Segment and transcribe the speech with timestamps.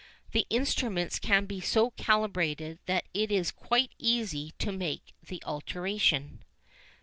[0.31, 6.43] The instruments can be so calibrated that it is quite easy to make the alteration.